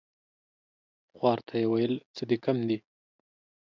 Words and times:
خوار 1.17 1.39
ته 1.47 1.53
يې 1.61 1.67
ويل 1.71 1.93
څه 2.15 2.23
دي 2.29 2.37
کم 2.43 2.57
دي؟ 2.67 2.77